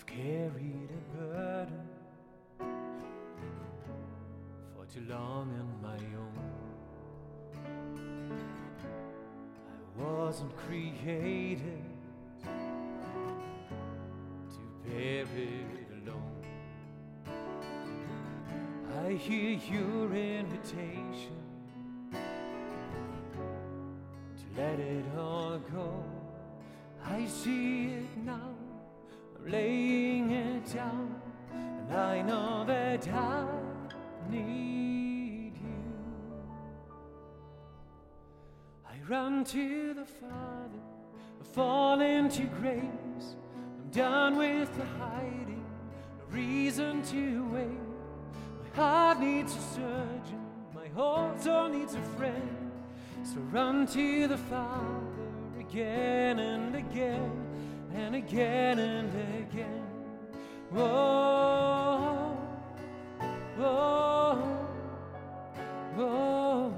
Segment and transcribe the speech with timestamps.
[0.00, 1.86] I've carried a burden
[4.74, 6.38] for too long on my own.
[9.68, 11.84] I wasn't created
[14.48, 16.44] to bear it alone.
[19.04, 21.36] I hear your invitation
[24.38, 26.04] to let it all go.
[27.04, 28.54] I see it now,
[29.46, 31.20] laying it down,
[31.52, 33.46] and I know that I
[34.30, 35.84] need you.
[38.86, 40.80] I run to the Father,
[41.40, 43.36] I fall into grace.
[43.54, 45.64] I'm done with the hiding,
[46.18, 47.80] no reason to wait.
[48.62, 52.72] My heart needs a surgeon, my whole soul needs a friend.
[53.22, 55.00] So run to the Father
[55.58, 57.49] again and again
[58.00, 59.10] and again and
[59.44, 59.86] again.
[60.70, 62.36] Whoa,
[63.56, 64.34] whoa,
[65.94, 66.74] whoa.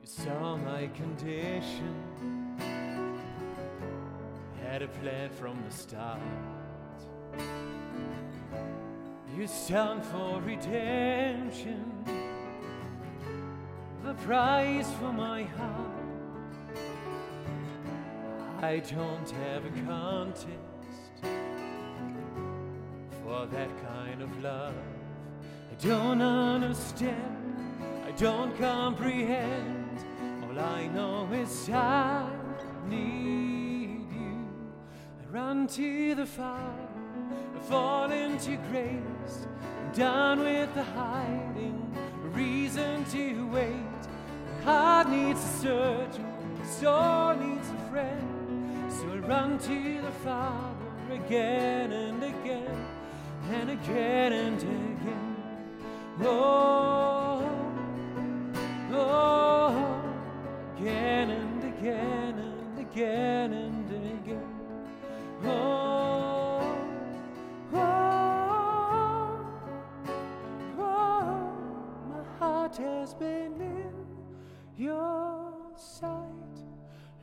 [0.00, 1.94] You saw my condition,
[4.62, 6.20] had a plan from the start.
[9.36, 11.96] You stand for redemption
[14.06, 16.05] the price for my heart.
[18.62, 20.50] I don't have a contest
[23.22, 24.74] for that kind of love.
[25.70, 27.74] I don't understand,
[28.06, 29.98] I don't comprehend.
[30.42, 32.30] All I know is I
[32.88, 34.48] need you.
[35.20, 36.88] I run to the fire,
[37.56, 39.46] I fall into grace.
[39.84, 41.94] I'm done with the hiding,
[42.32, 44.00] reason to wait.
[44.48, 46.26] My heart needs a surgeon,
[46.64, 48.35] soul needs a friend.
[49.26, 52.86] Run to the Father again and again
[53.50, 55.36] and again and again.
[56.20, 57.42] Oh,
[58.92, 60.02] oh,
[60.78, 64.54] again and again and again and again.
[65.42, 66.78] Oh,
[67.74, 67.80] oh,
[70.78, 71.52] oh,
[72.10, 74.06] my heart has been in
[74.76, 76.22] your sight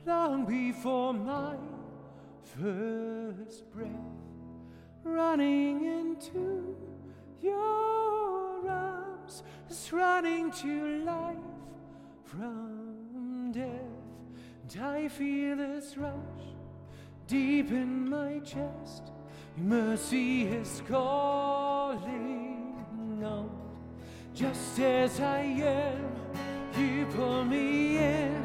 [0.04, 1.56] long before my
[2.44, 3.88] first breath,
[5.02, 6.76] running into
[7.40, 11.36] your arms, is running to life
[12.24, 13.68] from death.
[14.62, 16.12] And I feel this rush
[17.26, 19.12] deep in my chest.
[19.56, 22.02] Your mercy is calling
[23.24, 23.50] out.
[24.34, 26.12] Just as I am,
[26.76, 28.43] you pull me in,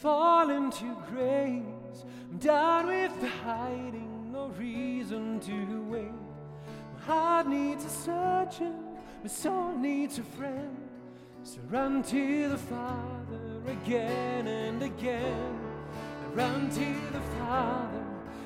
[0.00, 2.04] fall into grace.
[2.30, 6.12] I'm done with the hiding, no reason to wait.
[6.94, 8.74] My heart needs a surgeon,
[9.22, 10.76] my soul needs a friend.
[11.42, 15.58] So run to the Father again and again.
[15.90, 18.04] I run to the Father,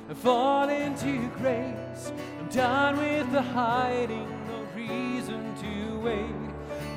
[0.09, 2.13] I fall into grace.
[2.41, 6.41] I'm done with the hiding, no reason to wait.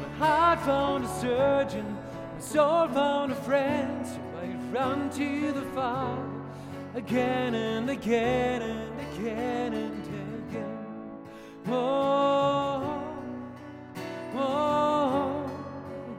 [0.02, 1.98] My heart found a surgeon,
[2.36, 4.08] my soul found a friend.
[4.08, 4.35] So
[4.72, 6.22] run to the Father
[6.96, 10.06] again and again and again and
[10.50, 10.78] again.
[11.68, 13.04] Oh,
[14.36, 15.52] oh,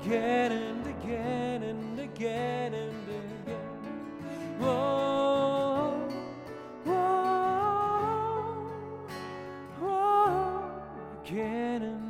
[0.03, 3.61] again and again and again and again.
[4.61, 6.09] Oh,
[6.87, 8.71] oh,
[9.83, 10.81] oh,
[11.25, 12.06] again and